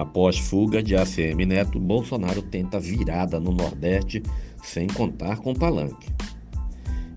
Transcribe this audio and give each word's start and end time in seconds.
Após 0.00 0.38
fuga 0.38 0.82
de 0.82 0.96
ACM 0.96 1.44
Neto, 1.44 1.78
Bolsonaro 1.78 2.40
tenta 2.40 2.80
virada 2.80 3.38
no 3.38 3.52
Nordeste 3.52 4.22
sem 4.62 4.86
contar 4.86 5.36
com 5.40 5.52
palanque. 5.52 6.08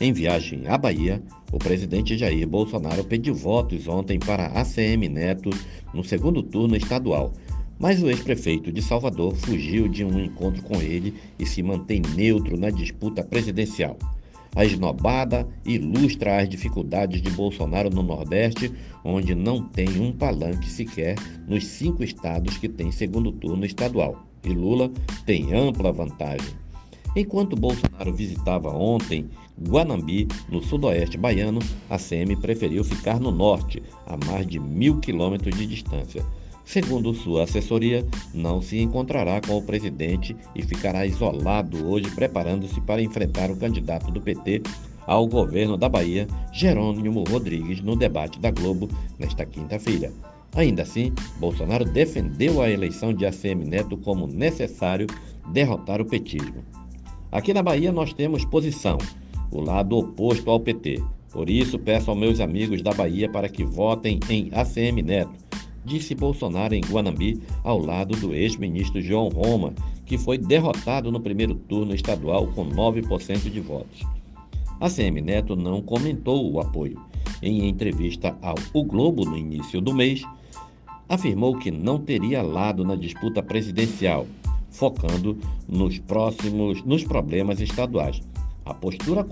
Em 0.00 0.14
viagem 0.14 0.66
à 0.66 0.78
Bahia, 0.78 1.22
o 1.52 1.58
presidente 1.58 2.16
Jair 2.16 2.48
Bolsonaro 2.48 3.04
pediu 3.04 3.34
votos 3.34 3.86
ontem 3.86 4.18
para 4.18 4.46
ACM 4.46 5.10
Neto 5.10 5.50
no 5.92 6.02
segundo 6.02 6.42
turno 6.42 6.74
estadual, 6.74 7.34
mas 7.78 8.02
o 8.02 8.08
ex-prefeito 8.08 8.72
de 8.72 8.80
Salvador 8.80 9.36
fugiu 9.36 9.86
de 9.86 10.02
um 10.02 10.18
encontro 10.18 10.62
com 10.62 10.80
ele 10.80 11.12
e 11.38 11.44
se 11.44 11.62
mantém 11.62 12.00
neutro 12.16 12.58
na 12.58 12.70
disputa 12.70 13.22
presidencial. 13.22 13.98
A 14.54 14.64
esnobada 14.64 15.48
ilustra 15.64 16.40
as 16.40 16.48
dificuldades 16.48 17.22
de 17.22 17.30
Bolsonaro 17.30 17.88
no 17.88 18.02
Nordeste, 18.02 18.72
onde 19.04 19.34
não 19.34 19.62
tem 19.62 19.88
um 20.00 20.12
palanque 20.12 20.68
sequer 20.68 21.16
nos 21.46 21.64
cinco 21.66 22.02
estados 22.02 22.58
que 22.58 22.68
têm 22.68 22.90
segundo 22.90 23.30
turno 23.30 23.64
estadual. 23.64 24.26
E 24.44 24.48
Lula 24.48 24.90
tem 25.24 25.54
ampla 25.54 25.92
vantagem. 25.92 26.54
Enquanto 27.14 27.56
Bolsonaro 27.56 28.14
visitava 28.14 28.70
ontem 28.70 29.28
Guanambi, 29.60 30.26
no 30.48 30.62
sudoeste 30.62 31.18
baiano, 31.18 31.60
a 31.88 31.98
CM 31.98 32.36
preferiu 32.36 32.82
ficar 32.82 33.20
no 33.20 33.30
norte, 33.30 33.82
a 34.06 34.16
mais 34.16 34.46
de 34.46 34.58
mil 34.58 34.98
quilômetros 35.00 35.56
de 35.56 35.66
distância. 35.66 36.24
Segundo 36.70 37.12
sua 37.12 37.42
assessoria, 37.42 38.06
não 38.32 38.62
se 38.62 38.78
encontrará 38.78 39.40
com 39.40 39.58
o 39.58 39.62
presidente 39.62 40.36
e 40.54 40.62
ficará 40.62 41.04
isolado 41.04 41.84
hoje, 41.84 42.08
preparando-se 42.12 42.80
para 42.82 43.02
enfrentar 43.02 43.50
o 43.50 43.56
candidato 43.56 44.08
do 44.12 44.20
PT 44.20 44.62
ao 45.04 45.26
governo 45.26 45.76
da 45.76 45.88
Bahia, 45.88 46.28
Jerônimo 46.52 47.24
Rodrigues, 47.28 47.80
no 47.80 47.96
debate 47.96 48.38
da 48.38 48.52
Globo 48.52 48.88
nesta 49.18 49.44
quinta-feira. 49.44 50.12
Ainda 50.54 50.82
assim, 50.82 51.12
Bolsonaro 51.40 51.84
defendeu 51.84 52.62
a 52.62 52.70
eleição 52.70 53.12
de 53.12 53.26
ACM 53.26 53.64
Neto 53.64 53.96
como 53.96 54.28
necessário 54.28 55.08
derrotar 55.52 56.00
o 56.00 56.06
petismo. 56.06 56.64
Aqui 57.32 57.52
na 57.52 57.64
Bahia 57.64 57.90
nós 57.90 58.12
temos 58.12 58.44
posição, 58.44 58.96
o 59.50 59.60
lado 59.60 59.98
oposto 59.98 60.48
ao 60.48 60.60
PT. 60.60 61.02
Por 61.32 61.50
isso, 61.50 61.80
peço 61.80 62.12
aos 62.12 62.18
meus 62.18 62.38
amigos 62.38 62.80
da 62.80 62.92
Bahia 62.92 63.28
para 63.28 63.48
que 63.48 63.64
votem 63.64 64.20
em 64.28 64.50
ACM 64.52 65.02
Neto 65.02 65.49
disse 65.84 66.14
Bolsonaro 66.14 66.74
em 66.74 66.80
Guanambi, 66.80 67.40
ao 67.62 67.78
lado 67.78 68.16
do 68.16 68.34
ex-ministro 68.34 69.00
João 69.00 69.28
Roma, 69.28 69.72
que 70.04 70.18
foi 70.18 70.38
derrotado 70.38 71.10
no 71.10 71.20
primeiro 71.20 71.54
turno 71.54 71.94
estadual 71.94 72.46
com 72.48 72.66
9% 72.66 73.50
de 73.50 73.60
votos. 73.60 74.02
A 74.80 74.88
CM 74.88 75.20
Neto 75.20 75.54
não 75.54 75.82
comentou 75.82 76.50
o 76.50 76.60
apoio. 76.60 76.98
Em 77.42 77.68
entrevista 77.68 78.36
ao 78.42 78.54
O 78.72 78.84
Globo 78.84 79.24
no 79.24 79.36
início 79.36 79.80
do 79.80 79.94
mês, 79.94 80.22
afirmou 81.08 81.58
que 81.58 81.70
não 81.70 81.98
teria 81.98 82.40
lado 82.40 82.84
na 82.84 82.94
disputa 82.94 83.42
presidencial, 83.42 84.26
focando 84.70 85.36
nos 85.68 85.98
próximos 85.98 86.82
nos 86.84 87.04
problemas 87.04 87.60
estaduais. 87.60 88.22
A 88.64 88.72
postura 88.72 89.26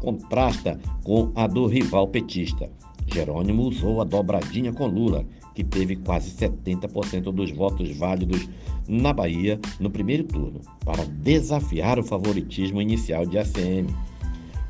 contrasta 0.00 0.80
com 1.04 1.30
a 1.34 1.46
do 1.46 1.66
rival 1.66 2.08
petista. 2.08 2.68
Jerônimo 3.06 3.62
usou 3.62 4.00
a 4.00 4.04
dobradinha 4.04 4.72
com 4.72 4.86
Lula, 4.86 5.24
que 5.54 5.64
teve 5.64 5.96
quase 5.96 6.30
70% 6.30 7.32
dos 7.32 7.50
votos 7.50 7.90
válidos 7.96 8.48
na 8.88 9.12
Bahia 9.12 9.58
no 9.78 9.90
primeiro 9.90 10.24
turno, 10.24 10.60
para 10.84 11.04
desafiar 11.04 11.98
o 11.98 12.04
favoritismo 12.04 12.80
inicial 12.80 13.26
de 13.26 13.38
ACM. 13.38 13.88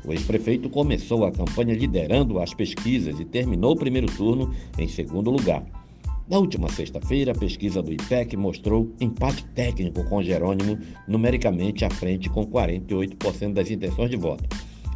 O 0.03 0.11
ex-prefeito 0.11 0.69
começou 0.69 1.25
a 1.25 1.31
campanha 1.31 1.75
liderando 1.75 2.39
as 2.39 2.53
pesquisas 2.53 3.19
e 3.19 3.25
terminou 3.25 3.73
o 3.73 3.77
primeiro 3.77 4.07
turno 4.07 4.53
em 4.77 4.87
segundo 4.87 5.29
lugar. 5.29 5.63
Na 6.27 6.37
última 6.37 6.69
sexta-feira, 6.69 7.33
a 7.33 7.35
pesquisa 7.35 7.81
do 7.81 7.91
IPEC 7.91 8.37
mostrou 8.37 8.89
empate 9.01 9.43
técnico 9.47 10.03
com 10.05 10.23
Jerônimo, 10.23 10.79
numericamente 11.07 11.83
à 11.83 11.89
frente 11.89 12.29
com 12.29 12.47
48% 12.47 13.53
das 13.53 13.69
intenções 13.69 14.09
de 14.09 14.17
voto. 14.17 14.43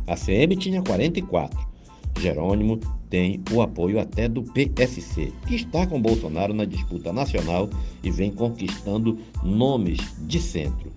A 0.07 0.15
CM 0.15 0.55
tinha 0.55 0.81
44%. 0.81 1.74
Jerônimo 2.19 2.79
tem 3.09 3.41
o 3.51 3.61
apoio 3.61 3.99
até 3.99 4.27
do 4.27 4.43
PSC, 4.43 5.31
que 5.47 5.55
está 5.55 5.85
com 5.85 6.01
Bolsonaro 6.01 6.53
na 6.53 6.65
disputa 6.65 7.13
nacional 7.13 7.69
e 8.03 8.09
vem 8.09 8.31
conquistando 8.31 9.17
nomes 9.43 9.99
de 10.19 10.39
centro. 10.39 10.91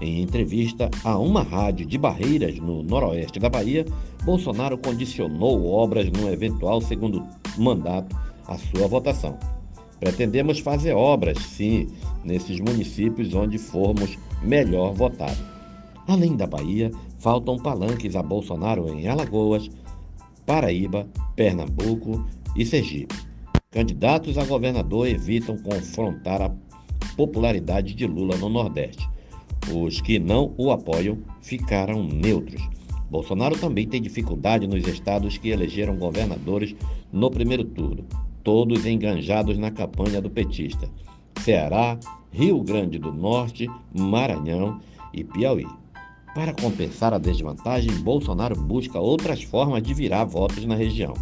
Em 0.00 0.22
entrevista 0.22 0.90
a 1.02 1.18
uma 1.18 1.42
rádio 1.42 1.84
de 1.84 1.98
Barreiras, 1.98 2.56
no 2.58 2.82
noroeste 2.82 3.40
da 3.40 3.48
Bahia, 3.48 3.84
Bolsonaro 4.24 4.78
condicionou 4.78 5.66
obras 5.66 6.08
no 6.10 6.30
eventual 6.30 6.80
segundo 6.80 7.24
mandato 7.56 8.16
à 8.46 8.56
sua 8.56 8.86
votação. 8.86 9.36
Pretendemos 9.98 10.60
fazer 10.60 10.92
obras, 10.92 11.38
sim, 11.38 11.88
nesses 12.24 12.60
municípios 12.60 13.34
onde 13.34 13.58
formos 13.58 14.16
melhor 14.42 14.94
votados. 14.94 15.42
Além 16.06 16.36
da 16.36 16.46
Bahia, 16.46 16.92
faltam 17.18 17.58
palanques 17.58 18.14
a 18.14 18.22
Bolsonaro 18.22 18.88
em 18.88 19.08
Alagoas, 19.08 19.68
Paraíba, 20.48 21.06
Pernambuco 21.36 22.26
e 22.56 22.64
Sergipe. 22.64 23.14
Candidatos 23.70 24.38
a 24.38 24.46
governador 24.46 25.06
evitam 25.06 25.58
confrontar 25.58 26.40
a 26.40 26.50
popularidade 27.18 27.94
de 27.94 28.06
Lula 28.06 28.34
no 28.38 28.48
Nordeste. 28.48 29.06
Os 29.70 30.00
que 30.00 30.18
não 30.18 30.54
o 30.56 30.70
apoiam 30.70 31.18
ficaram 31.42 32.02
neutros. 32.02 32.66
Bolsonaro 33.10 33.58
também 33.58 33.86
tem 33.86 34.00
dificuldade 34.00 34.66
nos 34.66 34.88
estados 34.88 35.36
que 35.36 35.50
elegeram 35.50 35.98
governadores 35.98 36.74
no 37.12 37.30
primeiro 37.30 37.64
turno, 37.64 38.06
todos 38.42 38.86
enganjados 38.86 39.58
na 39.58 39.70
campanha 39.70 40.18
do 40.18 40.30
petista: 40.30 40.88
Ceará, 41.44 42.00
Rio 42.32 42.62
Grande 42.62 42.98
do 42.98 43.12
Norte, 43.12 43.68
Maranhão 43.94 44.80
e 45.12 45.22
Piauí. 45.22 45.66
Para 46.38 46.54
compensar 46.54 47.12
a 47.12 47.18
desvantagem, 47.18 47.90
Bolsonaro 48.00 48.54
busca 48.54 49.00
outras 49.00 49.42
formas 49.42 49.82
de 49.82 49.92
virar 49.92 50.24
votos 50.24 50.64
na 50.64 50.76
região. 50.76 51.12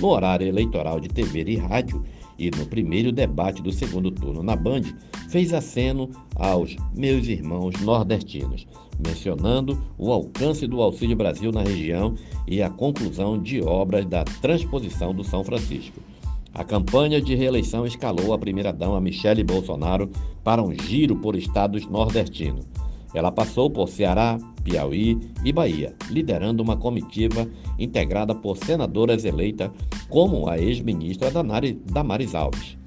No 0.00 0.08
horário 0.08 0.44
eleitoral 0.44 0.98
de 0.98 1.06
TV 1.06 1.44
e 1.46 1.56
rádio 1.56 2.02
e 2.36 2.50
no 2.50 2.66
primeiro 2.66 3.12
debate 3.12 3.62
do 3.62 3.70
segundo 3.70 4.10
turno 4.10 4.42
na 4.42 4.56
Band, 4.56 4.82
fez 5.28 5.52
aceno 5.52 6.10
aos 6.34 6.74
meus 6.92 7.28
irmãos 7.28 7.80
nordestinos, 7.80 8.66
mencionando 8.98 9.80
o 9.96 10.10
alcance 10.10 10.66
do 10.66 10.82
Auxílio 10.82 11.14
Brasil 11.14 11.52
na 11.52 11.62
região 11.62 12.16
e 12.44 12.60
a 12.60 12.68
conclusão 12.68 13.40
de 13.40 13.62
obras 13.62 14.04
da 14.04 14.24
transposição 14.24 15.14
do 15.14 15.22
São 15.22 15.44
Francisco. 15.44 16.00
A 16.52 16.64
campanha 16.64 17.22
de 17.22 17.36
reeleição 17.36 17.86
escalou 17.86 18.34
a 18.34 18.38
primeira-dama 18.38 19.00
Michele 19.00 19.44
Bolsonaro 19.44 20.10
para 20.42 20.60
um 20.60 20.74
giro 20.74 21.14
por 21.14 21.36
estados 21.36 21.86
nordestinos. 21.86 22.66
Ela 23.14 23.32
passou 23.32 23.68
por 23.70 23.88
Ceará, 23.88 24.38
Piauí 24.62 25.18
e 25.44 25.52
Bahia, 25.52 25.94
liderando 26.10 26.62
uma 26.62 26.76
comitiva 26.76 27.48
integrada 27.78 28.34
por 28.34 28.56
senadoras 28.56 29.24
eleitas 29.24 29.70
como 30.08 30.48
a 30.48 30.58
ex-ministra 30.58 31.30
Damares 31.30 32.34
Alves. 32.34 32.78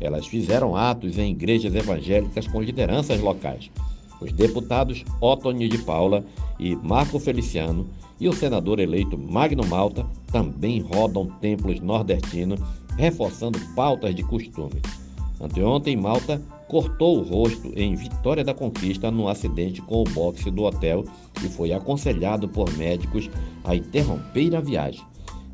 Elas 0.00 0.26
fizeram 0.26 0.76
atos 0.76 1.18
em 1.18 1.30
igrejas 1.30 1.74
evangélicas 1.74 2.46
com 2.46 2.60
lideranças 2.60 3.20
locais. 3.20 3.70
Os 4.20 4.32
deputados 4.32 5.04
Otoni 5.20 5.68
de 5.68 5.78
Paula 5.78 6.24
e 6.58 6.74
Marco 6.76 7.18
Feliciano 7.18 7.86
e 8.18 8.28
o 8.28 8.32
senador 8.32 8.78
eleito 8.78 9.18
Magno 9.18 9.66
Malta 9.66 10.06
também 10.32 10.80
rodam 10.80 11.26
templos 11.40 11.80
nordestinos, 11.80 12.60
reforçando 12.96 13.58
pautas 13.74 14.14
de 14.14 14.22
costume. 14.22 14.80
Anteontem, 15.40 15.96
Malta 15.96 16.40
cortou 16.68 17.18
o 17.18 17.22
rosto 17.22 17.72
em 17.76 17.94
Vitória 17.94 18.42
da 18.42 18.54
Conquista 18.54 19.10
no 19.10 19.28
acidente 19.28 19.82
com 19.82 20.00
o 20.00 20.04
boxe 20.04 20.50
do 20.50 20.64
hotel 20.64 21.04
e 21.44 21.48
foi 21.48 21.72
aconselhado 21.72 22.48
por 22.48 22.74
médicos 22.76 23.30
a 23.64 23.74
interromper 23.74 24.56
a 24.56 24.60
viagem. 24.60 25.04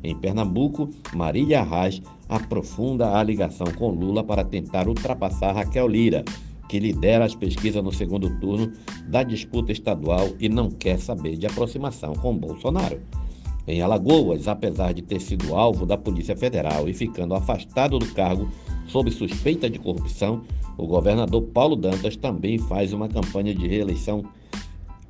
Em 0.03 0.15
Pernambuco, 0.15 0.89
Marília 1.13 1.61
Arraes 1.61 2.01
aprofunda 2.27 3.17
a 3.17 3.23
ligação 3.23 3.67
com 3.77 3.89
Lula 3.89 4.23
para 4.23 4.43
tentar 4.43 4.87
ultrapassar 4.87 5.53
Raquel 5.53 5.87
Lira, 5.87 6.25
que 6.67 6.79
lidera 6.79 7.23
as 7.23 7.35
pesquisas 7.35 7.83
no 7.83 7.91
segundo 7.91 8.29
turno 8.39 8.71
da 9.07 9.21
disputa 9.23 9.71
estadual 9.71 10.29
e 10.39 10.49
não 10.49 10.69
quer 10.69 10.99
saber 10.99 11.37
de 11.37 11.45
aproximação 11.45 12.13
com 12.13 12.35
Bolsonaro. 12.35 12.99
Em 13.65 13.81
Alagoas, 13.81 14.47
apesar 14.47 14.93
de 14.93 15.01
ter 15.01 15.21
sido 15.21 15.55
alvo 15.55 15.85
da 15.85 15.97
Polícia 15.97 16.35
Federal 16.35 16.89
e 16.89 16.93
ficando 16.93 17.33
afastado 17.33 17.97
do 17.97 18.13
cargo 18.13 18.49
sob 18.87 19.11
suspeita 19.11 19.69
de 19.69 19.79
corrupção, 19.79 20.41
o 20.77 20.87
governador 20.87 21.41
Paulo 21.43 21.75
Dantas 21.75 22.15
também 22.15 22.57
faz 22.57 22.93
uma 22.93 23.07
campanha 23.07 23.53
de 23.53 23.67
reeleição 23.67 24.23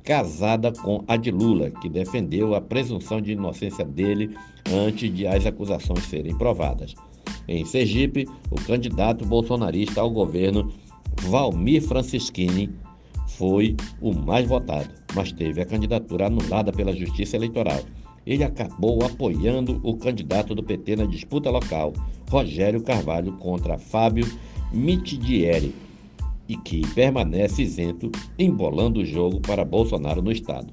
casada 0.02 0.70
com 0.70 1.02
a 1.08 1.16
de 1.16 1.30
Lula, 1.30 1.70
que 1.70 1.88
defendeu 1.88 2.54
a 2.54 2.60
presunção 2.60 3.20
de 3.20 3.32
inocência 3.32 3.84
dele 3.84 4.36
antes 4.70 5.12
de 5.12 5.26
as 5.26 5.46
acusações 5.46 6.04
serem 6.04 6.36
provadas. 6.36 6.94
Em 7.48 7.64
Sergipe, 7.64 8.26
o 8.50 8.56
candidato 8.56 9.24
bolsonarista 9.24 10.00
ao 10.00 10.10
governo, 10.10 10.70
Valmir 11.22 11.82
Francischini, 11.82 12.70
foi 13.28 13.76
o 14.00 14.14
mais 14.14 14.46
votado, 14.46 14.90
mas 15.14 15.32
teve 15.32 15.60
a 15.60 15.66
candidatura 15.66 16.26
anulada 16.26 16.72
pela 16.72 16.94
Justiça 16.94 17.36
Eleitoral 17.36 17.80
ele 18.26 18.44
acabou 18.44 19.04
apoiando 19.04 19.80
o 19.82 19.96
candidato 19.96 20.54
do 20.54 20.62
PT 20.62 20.96
na 20.96 21.04
disputa 21.04 21.50
local, 21.50 21.92
Rogério 22.30 22.82
Carvalho, 22.82 23.32
contra 23.32 23.78
Fábio 23.78 24.26
Mitidieri 24.72 25.74
e 26.48 26.56
que 26.56 26.86
permanece 26.94 27.62
isento, 27.62 28.10
embolando 28.38 29.00
o 29.00 29.04
jogo 29.04 29.40
para 29.40 29.64
Bolsonaro 29.64 30.20
no 30.20 30.32
estado. 30.32 30.72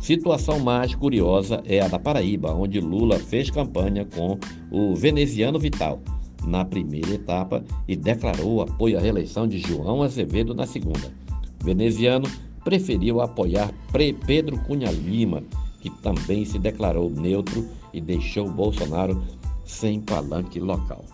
Situação 0.00 0.58
mais 0.58 0.94
curiosa 0.94 1.62
é 1.66 1.80
a 1.80 1.88
da 1.88 1.98
Paraíba, 1.98 2.54
onde 2.54 2.80
Lula 2.80 3.18
fez 3.18 3.50
campanha 3.50 4.06
com 4.06 4.38
o 4.70 4.94
veneziano 4.94 5.58
Vital 5.58 6.00
na 6.46 6.64
primeira 6.64 7.10
etapa 7.10 7.62
e 7.86 7.94
declarou 7.94 8.62
apoio 8.62 8.96
à 8.96 9.00
reeleição 9.00 9.46
de 9.46 9.58
João 9.58 10.02
Azevedo 10.02 10.54
na 10.54 10.66
segunda. 10.66 11.12
Veneziano 11.62 12.26
preferiu 12.64 13.20
apoiar 13.20 13.70
Pedro 14.26 14.58
Cunha 14.60 14.90
Lima, 14.90 15.42
que 15.80 15.90
também 15.90 16.44
se 16.44 16.58
declarou 16.58 17.10
neutro 17.10 17.68
e 17.92 18.00
deixou 18.00 18.50
Bolsonaro 18.50 19.22
sem 19.64 20.00
palanque 20.00 20.60
local. 20.60 21.04